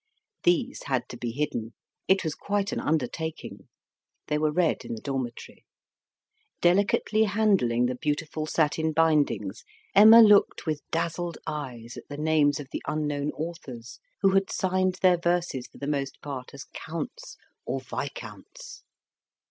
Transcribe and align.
These 0.41 0.81
had 0.87 1.07
to 1.09 1.15
be 1.17 1.29
hidden; 1.29 1.75
it 2.07 2.23
was 2.23 2.33
quite 2.33 2.71
an 2.71 2.79
undertaking; 2.79 3.67
they 4.29 4.39
were 4.39 4.49
read 4.51 4.83
in 4.83 4.95
the 4.95 5.01
dormitory. 5.01 5.63
Delicately 6.59 7.25
handling 7.25 7.85
the 7.85 7.93
beautiful 7.93 8.47
satin 8.47 8.93
bindings, 8.93 9.63
Emma 9.93 10.23
looked 10.23 10.65
with 10.65 10.81
dazzled 10.89 11.37
eyes 11.45 11.97
at 11.97 12.07
the 12.09 12.17
names 12.17 12.59
of 12.59 12.65
the 12.71 12.81
unknown 12.87 13.29
authors, 13.33 13.99
who 14.21 14.31
had 14.31 14.51
signed 14.51 14.97
their 15.03 15.19
verses 15.19 15.67
for 15.67 15.77
the 15.77 15.85
most 15.85 16.19
part 16.23 16.51
as 16.55 16.65
counts 16.73 17.37
or 17.63 17.79
viscounts. 17.79 18.81